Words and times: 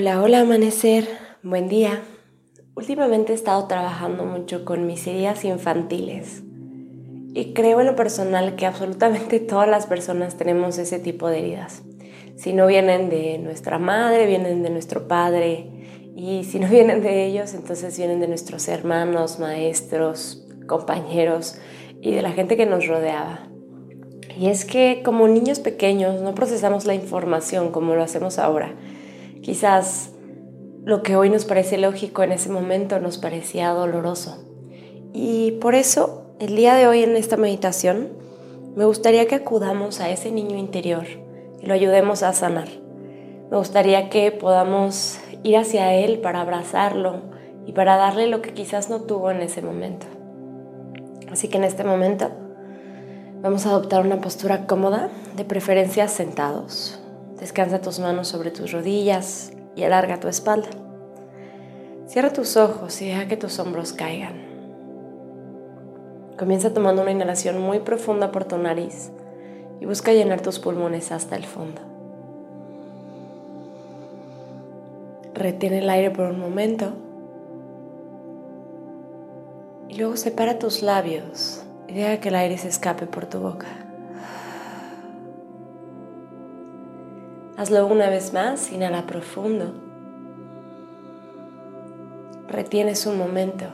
Hola, 0.00 0.22
hola 0.22 0.40
amanecer, 0.40 1.06
buen 1.42 1.68
día. 1.68 2.00
Últimamente 2.74 3.32
he 3.32 3.34
estado 3.34 3.66
trabajando 3.66 4.24
mucho 4.24 4.64
con 4.64 4.86
mis 4.86 5.06
heridas 5.06 5.44
infantiles 5.44 6.42
y 7.34 7.52
creo 7.52 7.80
en 7.80 7.86
lo 7.86 7.96
personal 7.96 8.56
que 8.56 8.64
absolutamente 8.64 9.40
todas 9.46 9.68
las 9.68 9.84
personas 9.86 10.38
tenemos 10.38 10.78
ese 10.78 11.00
tipo 11.00 11.28
de 11.28 11.40
heridas. 11.40 11.82
Si 12.36 12.54
no 12.54 12.66
vienen 12.66 13.10
de 13.10 13.36
nuestra 13.40 13.78
madre, 13.78 14.24
vienen 14.24 14.62
de 14.62 14.70
nuestro 14.70 15.06
padre 15.06 15.66
y 16.16 16.44
si 16.44 16.60
no 16.60 16.68
vienen 16.70 17.02
de 17.02 17.26
ellos, 17.26 17.52
entonces 17.52 17.98
vienen 17.98 18.20
de 18.20 18.28
nuestros 18.28 18.68
hermanos, 18.68 19.38
maestros, 19.38 20.48
compañeros 20.66 21.58
y 22.00 22.12
de 22.12 22.22
la 22.22 22.32
gente 22.32 22.56
que 22.56 22.64
nos 22.64 22.86
rodeaba. 22.86 23.50
Y 24.34 24.48
es 24.48 24.64
que 24.64 25.02
como 25.04 25.28
niños 25.28 25.60
pequeños 25.60 26.22
no 26.22 26.34
procesamos 26.34 26.86
la 26.86 26.94
información 26.94 27.70
como 27.70 27.94
lo 27.94 28.02
hacemos 28.02 28.38
ahora 28.38 28.74
Quizás 29.42 30.10
lo 30.84 31.02
que 31.02 31.16
hoy 31.16 31.30
nos 31.30 31.44
parece 31.44 31.78
lógico 31.78 32.22
en 32.22 32.32
ese 32.32 32.48
momento 32.48 33.00
nos 33.00 33.18
parecía 33.18 33.70
doloroso. 33.70 34.44
Y 35.12 35.52
por 35.60 35.74
eso, 35.74 36.34
el 36.38 36.56
día 36.56 36.74
de 36.74 36.86
hoy 36.86 37.02
en 37.02 37.16
esta 37.16 37.36
meditación, 37.36 38.08
me 38.76 38.84
gustaría 38.84 39.26
que 39.26 39.34
acudamos 39.34 40.00
a 40.00 40.10
ese 40.10 40.30
niño 40.30 40.56
interior 40.56 41.04
y 41.60 41.66
lo 41.66 41.74
ayudemos 41.74 42.22
a 42.22 42.32
sanar. 42.32 42.68
Me 43.50 43.56
gustaría 43.56 44.10
que 44.10 44.30
podamos 44.30 45.18
ir 45.42 45.56
hacia 45.56 45.94
él 45.94 46.20
para 46.20 46.40
abrazarlo 46.40 47.22
y 47.66 47.72
para 47.72 47.96
darle 47.96 48.26
lo 48.28 48.42
que 48.42 48.54
quizás 48.54 48.88
no 48.90 49.00
tuvo 49.02 49.30
en 49.30 49.40
ese 49.40 49.60
momento. 49.60 50.06
Así 51.30 51.48
que 51.48 51.58
en 51.58 51.64
este 51.64 51.84
momento 51.84 52.30
vamos 53.42 53.66
a 53.66 53.70
adoptar 53.70 54.06
una 54.06 54.20
postura 54.20 54.66
cómoda, 54.66 55.08
de 55.36 55.44
preferencia 55.44 56.08
sentados. 56.08 56.99
Descansa 57.40 57.80
tus 57.80 57.98
manos 57.98 58.28
sobre 58.28 58.50
tus 58.50 58.70
rodillas 58.70 59.52
y 59.74 59.82
alarga 59.84 60.20
tu 60.20 60.28
espalda. 60.28 60.68
Cierra 62.06 62.32
tus 62.32 62.58
ojos 62.58 63.00
y 63.00 63.08
deja 63.08 63.28
que 63.28 63.38
tus 63.38 63.58
hombros 63.58 63.94
caigan. 63.94 64.50
Comienza 66.38 66.74
tomando 66.74 67.00
una 67.00 67.12
inhalación 67.12 67.58
muy 67.60 67.80
profunda 67.80 68.30
por 68.30 68.44
tu 68.44 68.58
nariz 68.58 69.10
y 69.80 69.86
busca 69.86 70.12
llenar 70.12 70.42
tus 70.42 70.58
pulmones 70.58 71.12
hasta 71.12 71.36
el 71.36 71.46
fondo. 71.46 71.80
Retén 75.32 75.72
el 75.72 75.88
aire 75.88 76.10
por 76.10 76.26
un 76.26 76.38
momento 76.38 76.92
y 79.88 79.96
luego 79.96 80.16
separa 80.16 80.58
tus 80.58 80.82
labios 80.82 81.62
y 81.88 81.94
deja 81.94 82.20
que 82.20 82.28
el 82.28 82.34
aire 82.34 82.58
se 82.58 82.68
escape 82.68 83.06
por 83.06 83.26
tu 83.26 83.40
boca. 83.40 83.89
Hazlo 87.60 87.86
una 87.88 88.08
vez 88.08 88.32
más, 88.32 88.72
inhala 88.72 89.04
profundo. 89.04 89.74
Retienes 92.48 93.04
un 93.04 93.18
momento. 93.18 93.66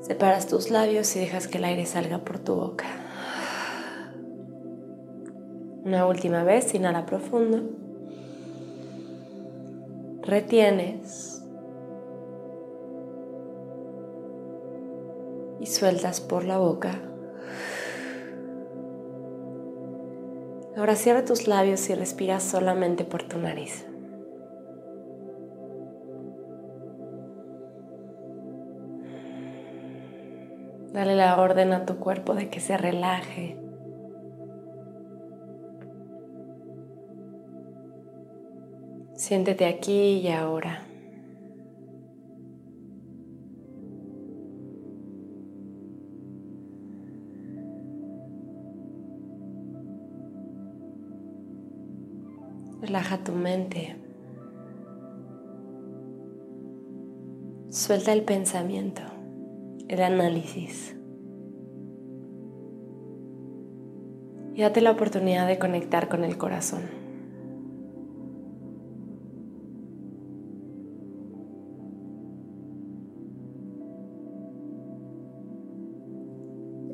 Separas 0.00 0.46
tus 0.46 0.70
labios 0.70 1.14
y 1.14 1.20
dejas 1.20 1.46
que 1.46 1.58
el 1.58 1.64
aire 1.64 1.84
salga 1.84 2.20
por 2.20 2.38
tu 2.38 2.54
boca. 2.54 2.86
Una 5.84 6.06
última 6.06 6.42
vez, 6.42 6.74
inhala 6.74 7.04
profundo. 7.04 7.64
Retienes. 10.22 11.42
Y 15.60 15.66
sueltas 15.66 16.22
por 16.22 16.44
la 16.44 16.56
boca. 16.56 17.11
Ahora 20.76 20.96
cierra 20.96 21.24
tus 21.24 21.46
labios 21.46 21.88
y 21.90 21.94
respira 21.94 22.40
solamente 22.40 23.04
por 23.04 23.22
tu 23.22 23.38
nariz. 23.38 23.86
Dale 30.92 31.14
la 31.14 31.40
orden 31.40 31.72
a 31.72 31.86
tu 31.86 31.96
cuerpo 31.96 32.34
de 32.34 32.48
que 32.48 32.60
se 32.60 32.76
relaje. 32.76 33.56
Siéntete 39.14 39.66
aquí 39.66 40.20
y 40.20 40.28
ahora. 40.28 40.91
Relaja 52.82 53.18
tu 53.22 53.30
mente. 53.30 53.94
Suelta 57.68 58.12
el 58.12 58.24
pensamiento, 58.24 59.02
el 59.86 60.02
análisis. 60.02 60.96
Y 64.54 64.62
date 64.62 64.80
la 64.80 64.90
oportunidad 64.90 65.46
de 65.46 65.60
conectar 65.60 66.08
con 66.08 66.24
el 66.24 66.36
corazón. 66.36 66.82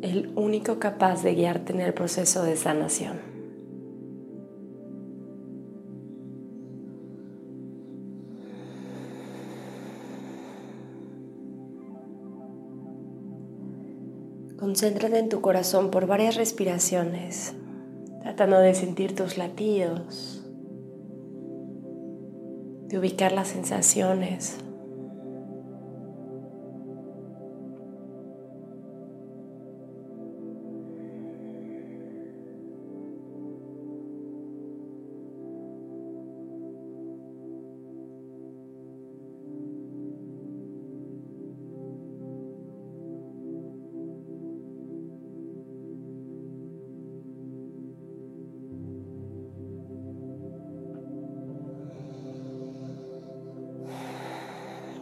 El 0.03 0.33
único 0.37 0.79
capaz 0.79 1.23
de 1.23 1.35
guiarte 1.35 1.73
en 1.73 1.81
el 1.81 1.95
proceso 1.95 2.43
de 2.43 2.57
sanación. 2.59 3.38
Concéntrate 14.81 15.19
en 15.19 15.29
tu 15.29 15.41
corazón 15.41 15.91
por 15.91 16.07
varias 16.07 16.37
respiraciones, 16.37 17.53
tratando 18.23 18.61
de 18.61 18.77
sentir 18.77 19.13
tus 19.13 19.37
latidos, 19.37 20.45
de 22.87 22.97
ubicar 22.97 23.33
las 23.33 23.49
sensaciones. 23.49 24.59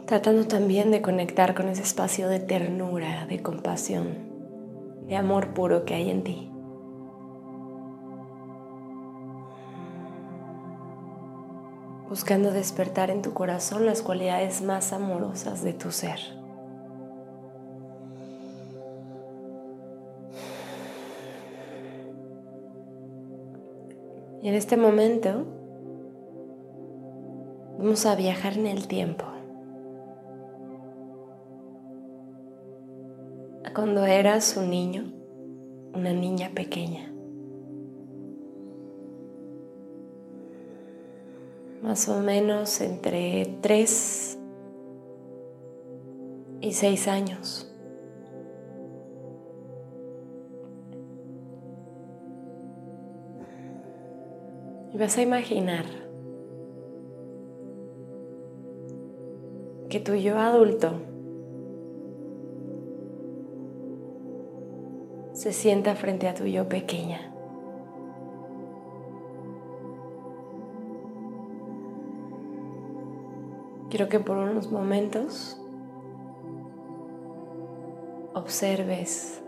Tratando 0.06 0.46
también 0.46 0.92
de 0.92 1.02
conectar 1.02 1.54
con 1.54 1.68
ese 1.68 1.82
espacio 1.82 2.28
de 2.28 2.38
ternura, 2.38 3.26
de 3.26 3.42
compasión, 3.42 4.06
de 5.08 5.16
amor 5.16 5.52
puro 5.52 5.84
que 5.84 5.94
hay 5.94 6.10
en 6.10 6.22
ti. 6.22 6.52
Buscando 12.08 12.52
despertar 12.52 13.10
en 13.10 13.20
tu 13.20 13.34
corazón 13.34 13.84
las 13.84 14.00
cualidades 14.00 14.62
más 14.62 14.92
amorosas 14.92 15.64
de 15.64 15.72
tu 15.72 15.90
ser. 15.90 16.20
Y 24.40 24.48
en 24.48 24.54
este 24.54 24.76
momento 24.76 25.44
vamos 27.76 28.06
a 28.06 28.14
viajar 28.14 28.56
en 28.56 28.68
el 28.68 28.86
tiempo. 28.86 29.35
Cuando 33.76 34.06
eras 34.06 34.56
un 34.56 34.70
niño, 34.70 35.12
una 35.92 36.10
niña 36.10 36.50
pequeña. 36.54 37.12
Más 41.82 42.08
o 42.08 42.18
menos 42.20 42.80
entre 42.80 43.58
3 43.60 44.38
y 46.62 46.72
6 46.72 47.08
años. 47.08 47.70
Vas 54.94 55.18
a 55.18 55.20
imaginar 55.20 55.84
que 59.90 60.00
tu 60.00 60.14
yo 60.14 60.38
adulto 60.38 61.15
se 65.46 65.52
sienta 65.52 65.94
frente 65.94 66.26
a 66.26 66.34
tu 66.34 66.44
yo 66.46 66.68
pequeña. 66.68 67.20
Quiero 73.88 74.08
que 74.08 74.18
por 74.18 74.38
unos 74.38 74.72
momentos 74.72 75.62
observes 78.34 79.40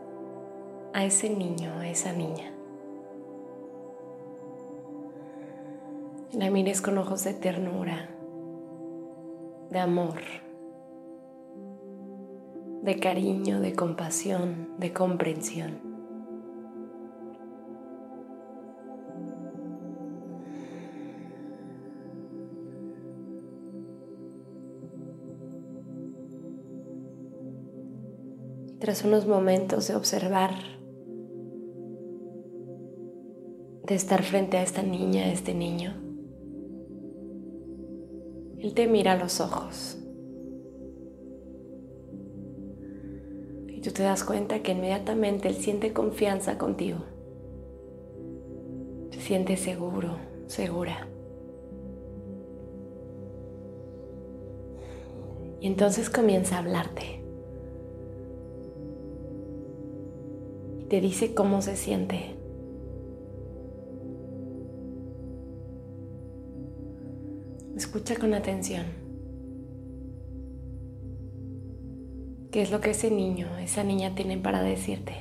a 0.92 1.04
ese 1.04 1.30
niño, 1.30 1.72
a 1.72 1.88
esa 1.88 2.12
niña. 2.12 2.52
La 6.30 6.48
mires 6.48 6.80
con 6.80 6.96
ojos 6.98 7.24
de 7.24 7.34
ternura, 7.34 8.08
de 9.70 9.80
amor, 9.80 10.20
de 12.82 13.00
cariño, 13.00 13.58
de 13.58 13.72
compasión, 13.72 14.68
de 14.78 14.92
comprensión. 14.92 15.87
Tras 28.88 29.04
unos 29.04 29.26
momentos 29.26 29.86
de 29.86 29.96
observar, 29.96 30.50
de 33.86 33.94
estar 33.94 34.22
frente 34.22 34.56
a 34.56 34.62
esta 34.62 34.82
niña, 34.82 35.24
a 35.24 35.30
este 35.30 35.52
niño, 35.52 35.92
él 38.60 38.72
te 38.72 38.86
mira 38.86 39.18
los 39.18 39.42
ojos. 39.42 39.98
Y 43.68 43.82
tú 43.82 43.90
te 43.90 44.04
das 44.04 44.24
cuenta 44.24 44.62
que 44.62 44.72
inmediatamente 44.72 45.48
él 45.48 45.56
siente 45.56 45.92
confianza 45.92 46.56
contigo. 46.56 47.00
Se 49.10 49.20
siente 49.20 49.58
seguro, 49.58 50.16
segura. 50.46 51.06
Y 55.60 55.66
entonces 55.66 56.08
comienza 56.08 56.56
a 56.56 56.60
hablarte. 56.60 57.17
Te 60.88 61.02
dice 61.02 61.34
cómo 61.34 61.60
se 61.60 61.76
siente. 61.76 62.34
Escucha 67.76 68.16
con 68.18 68.32
atención. 68.34 68.86
¿Qué 72.50 72.62
es 72.62 72.70
lo 72.70 72.80
que 72.80 72.90
ese 72.90 73.10
niño, 73.10 73.58
esa 73.58 73.84
niña 73.84 74.14
tiene 74.14 74.38
para 74.38 74.62
decirte? 74.62 75.12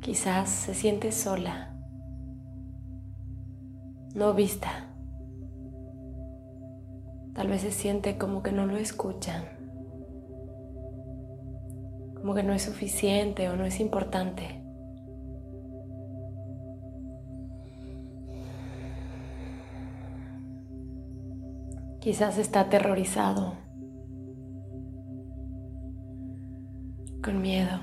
Quizás 0.00 0.48
se 0.48 0.72
siente 0.72 1.12
sola, 1.12 1.78
no 4.14 4.32
vista. 4.32 4.94
Tal 7.34 7.48
vez 7.48 7.60
se 7.60 7.70
siente 7.70 8.16
como 8.16 8.42
que 8.42 8.50
no 8.50 8.66
lo 8.66 8.76
escuchan 8.76 9.59
como 12.20 12.34
que 12.34 12.42
no 12.42 12.52
es 12.52 12.62
suficiente 12.62 13.48
o 13.48 13.56
no 13.56 13.64
es 13.64 13.80
importante. 13.80 14.62
Quizás 22.00 22.38
está 22.38 22.60
aterrorizado, 22.60 23.54
con 27.22 27.42
miedo. 27.42 27.78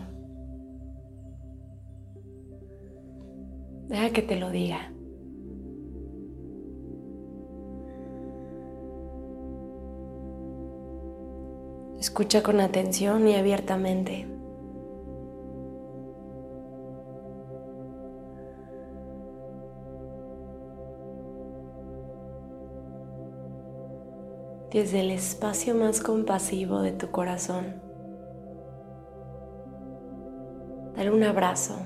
Deja 3.88 4.10
que 4.10 4.22
te 4.22 4.36
lo 4.38 4.50
diga. 4.50 4.92
Escucha 12.00 12.44
con 12.44 12.60
atención 12.60 13.28
y 13.28 13.36
abiertamente. 13.36 14.28
Desde 24.72 25.00
el 25.00 25.12
espacio 25.12 25.74
más 25.74 26.02
compasivo 26.02 26.82
de 26.82 26.92
tu 26.92 27.10
corazón, 27.10 27.82
dale 30.96 31.10
un 31.10 31.24
abrazo. 31.24 31.78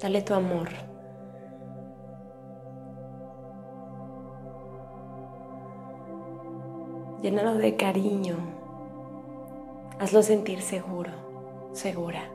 Dale 0.00 0.22
tu 0.22 0.32
amor. 0.34 0.68
Llénalo 7.22 7.54
de 7.54 7.76
cariño, 7.76 8.36
hazlo 10.00 10.22
sentir 10.22 10.60
seguro, 10.60 11.12
segura. 11.72 12.28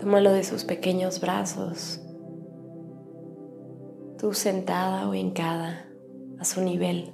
Tómalo 0.00 0.32
de 0.32 0.42
sus 0.42 0.64
pequeños 0.64 1.20
brazos, 1.20 2.00
tú 4.18 4.32
sentada 4.32 5.08
o 5.08 5.14
hincada 5.14 5.86
a 6.38 6.44
su 6.44 6.62
nivel. 6.62 7.12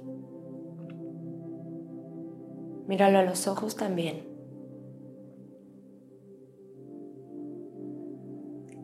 Míralo 2.87 3.19
a 3.19 3.23
los 3.23 3.47
ojos 3.47 3.75
también. 3.75 4.31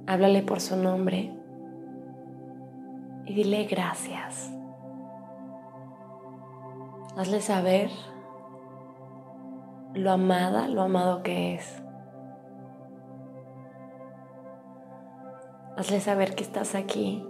Háblale 0.07 0.41
por 0.41 0.59
su 0.59 0.75
nombre 0.75 1.38
y 3.29 3.33
dile 3.35 3.65
gracias. 3.65 4.51
Hazle 7.15 7.41
saber 7.41 7.91
lo 9.93 10.09
amada, 10.09 10.67
lo 10.67 10.81
amado 10.81 11.21
que 11.21 11.53
es. 11.53 11.83
Hazle 15.77 15.99
saber 15.99 16.33
que 16.33 16.43
estás 16.43 16.73
aquí 16.73 17.23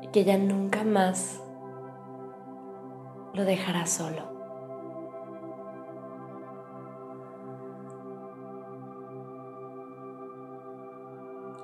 y 0.00 0.06
que 0.08 0.22
ya 0.22 0.38
nunca 0.38 0.84
más 0.84 1.42
lo 3.32 3.44
dejarás 3.44 3.90
solo. 3.90 4.32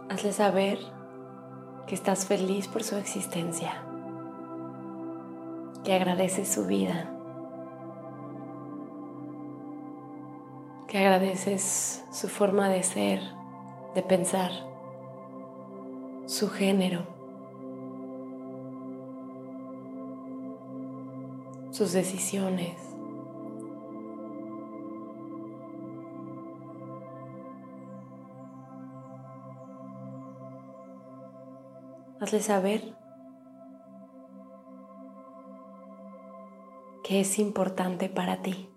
Hazle 0.08 0.32
saber 0.32 0.99
que 1.90 1.96
estás 1.96 2.24
feliz 2.24 2.68
por 2.68 2.84
su 2.84 2.94
existencia, 2.94 3.82
que 5.82 5.92
agradeces 5.92 6.46
su 6.46 6.64
vida, 6.64 7.12
que 10.86 10.98
agradeces 10.98 12.04
su 12.12 12.28
forma 12.28 12.68
de 12.68 12.84
ser, 12.84 13.20
de 13.96 14.02
pensar, 14.04 14.52
su 16.26 16.48
género, 16.48 17.08
sus 21.72 21.90
decisiones. 21.90 22.89
Saber 32.38 32.94
que 37.02 37.20
es 37.20 37.40
importante 37.40 38.08
para 38.08 38.40
ti. 38.40 38.68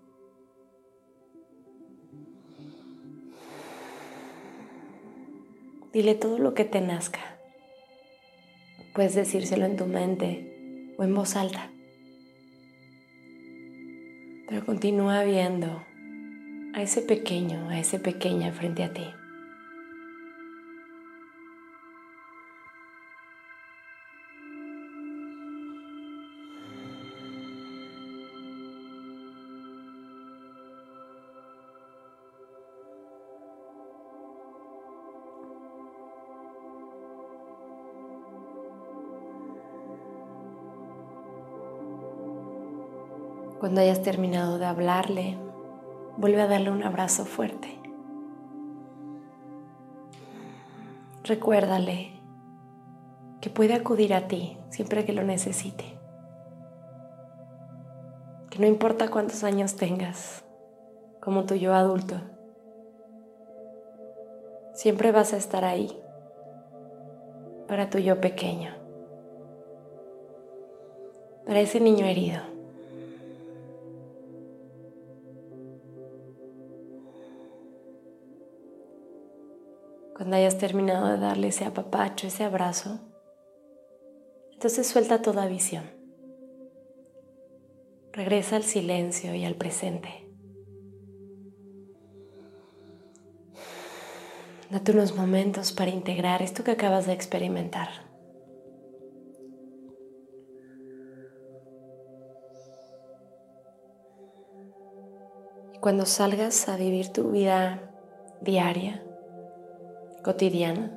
Dile 5.92 6.16
todo 6.16 6.38
lo 6.38 6.52
que 6.54 6.64
te 6.64 6.80
nazca. 6.80 7.20
Puedes 8.92 9.14
decírselo 9.14 9.66
en 9.66 9.76
tu 9.76 9.86
mente 9.86 10.92
o 10.98 11.04
en 11.04 11.14
voz 11.14 11.36
alta. 11.36 11.70
Pero 14.48 14.66
continúa 14.66 15.22
viendo 15.22 15.84
a 16.74 16.82
ese 16.82 17.02
pequeño, 17.02 17.68
a 17.70 17.78
ese 17.78 18.00
pequeña 18.00 18.52
frente 18.52 18.82
a 18.82 18.92
ti. 18.92 19.06
Cuando 43.60 43.80
hayas 43.80 44.02
terminado 44.02 44.58
de 44.58 44.66
hablarle, 44.66 45.38
vuelve 46.16 46.42
a 46.42 46.46
darle 46.46 46.70
un 46.70 46.82
abrazo 46.82 47.24
fuerte. 47.24 47.78
Recuérdale 51.24 52.20
que 53.40 53.50
puede 53.50 53.74
acudir 53.74 54.14
a 54.14 54.28
ti 54.28 54.58
siempre 54.70 55.04
que 55.04 55.12
lo 55.12 55.22
necesite. 55.22 55.84
Que 58.50 58.58
no 58.58 58.66
importa 58.66 59.10
cuántos 59.10 59.42
años 59.44 59.76
tengas, 59.76 60.44
como 61.20 61.44
tu 61.44 61.54
yo 61.54 61.74
adulto, 61.74 62.16
siempre 64.74 65.12
vas 65.12 65.32
a 65.32 65.38
estar 65.38 65.64
ahí 65.64 65.98
para 67.66 67.88
tu 67.88 67.98
yo 67.98 68.20
pequeño, 68.20 68.70
para 71.46 71.60
ese 71.60 71.80
niño 71.80 72.04
herido. 72.04 72.53
Cuando 80.24 80.38
hayas 80.38 80.56
terminado 80.56 81.08
de 81.08 81.18
darle 81.18 81.48
ese 81.48 81.66
apapacho, 81.66 82.26
ese 82.26 82.44
abrazo, 82.44 82.98
entonces 84.54 84.86
suelta 84.86 85.20
toda 85.20 85.44
visión. 85.44 85.84
Regresa 88.10 88.56
al 88.56 88.62
silencio 88.62 89.34
y 89.34 89.44
al 89.44 89.54
presente. 89.56 90.08
Date 94.70 94.92
unos 94.92 95.14
momentos 95.14 95.72
para 95.72 95.90
integrar 95.90 96.40
esto 96.40 96.64
que 96.64 96.70
acabas 96.70 97.06
de 97.06 97.12
experimentar. 97.12 97.90
Y 105.74 105.78
cuando 105.80 106.06
salgas 106.06 106.66
a 106.70 106.78
vivir 106.78 107.10
tu 107.10 107.30
vida 107.30 107.92
diaria, 108.40 109.03
cotidiana, 110.24 110.90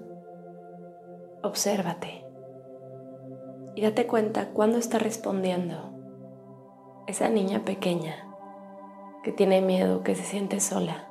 obsérvate 1.43 2.25
y 3.75 3.81
date 3.81 4.07
cuenta 4.07 4.51
cuándo 4.53 4.77
está 4.77 5.00
respondiendo 5.00 5.93
esa 7.07 7.27
niña 7.27 7.65
pequeña 7.65 8.15
que 9.24 9.34
tiene 9.34 9.62
miedo, 9.62 10.01
que 10.01 10.15
se 10.15 10.24
siente 10.24 10.62
sola. 10.62 11.10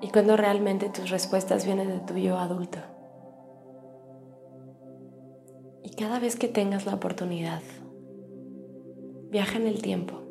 Y 0.00 0.08
cuando 0.08 0.38
realmente 0.38 0.88
tus 0.88 1.10
respuestas 1.10 1.66
vienen 1.66 1.88
de 1.88 2.00
tu 2.00 2.14
yo 2.14 2.38
adulto. 2.38 2.78
Y 5.82 5.90
cada 5.90 6.18
vez 6.18 6.36
que 6.36 6.48
tengas 6.48 6.86
la 6.86 6.94
oportunidad, 6.94 7.60
viaja 9.30 9.58
en 9.58 9.66
el 9.66 9.82
tiempo 9.82 10.27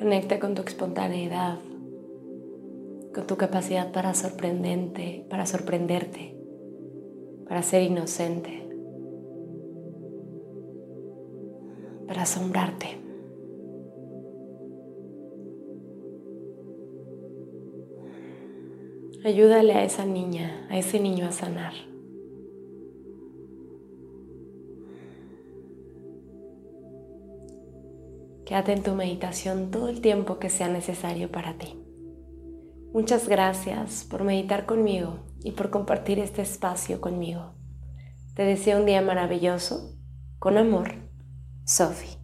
Conecta 0.00 0.40
con 0.40 0.54
tu 0.54 0.62
espontaneidad, 0.62 1.58
con 3.12 3.26
tu 3.26 3.36
capacidad 3.36 3.92
para 3.92 4.14
sorprendente, 4.14 5.26
para 5.28 5.44
sorprenderte, 5.44 6.34
para 7.46 7.62
ser 7.62 7.82
inocente, 7.82 8.66
para 12.06 12.22
asombrarte. 12.22 12.86
Ayúdale 19.22 19.74
a 19.74 19.84
esa 19.84 20.06
niña, 20.06 20.66
a 20.70 20.78
ese 20.78 20.98
niño 20.98 21.26
a 21.26 21.32
sanar. 21.32 21.89
Quédate 28.50 28.72
en 28.72 28.82
tu 28.82 28.96
meditación 28.96 29.70
todo 29.70 29.88
el 29.88 30.00
tiempo 30.00 30.40
que 30.40 30.50
sea 30.50 30.66
necesario 30.66 31.30
para 31.30 31.56
ti. 31.56 31.78
Muchas 32.92 33.28
gracias 33.28 34.04
por 34.10 34.24
meditar 34.24 34.66
conmigo 34.66 35.20
y 35.44 35.52
por 35.52 35.70
compartir 35.70 36.18
este 36.18 36.42
espacio 36.42 37.00
conmigo. 37.00 37.54
Te 38.34 38.42
deseo 38.42 38.80
un 38.80 38.86
día 38.86 39.02
maravilloso. 39.02 39.94
Con 40.40 40.58
amor, 40.58 40.94
Sophie. 41.64 42.19